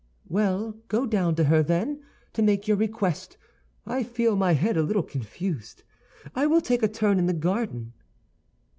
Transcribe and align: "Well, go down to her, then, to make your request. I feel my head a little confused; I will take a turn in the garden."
"Well, 0.27 0.79
go 0.87 1.05
down 1.05 1.35
to 1.35 1.43
her, 1.43 1.61
then, 1.61 2.01
to 2.33 2.41
make 2.41 2.67
your 2.67 2.75
request. 2.75 3.37
I 3.85 4.01
feel 4.01 4.35
my 4.35 4.53
head 4.53 4.75
a 4.75 4.81
little 4.81 5.03
confused; 5.03 5.83
I 6.33 6.47
will 6.47 6.59
take 6.61 6.81
a 6.81 6.87
turn 6.87 7.19
in 7.19 7.27
the 7.27 7.33
garden." 7.33 7.93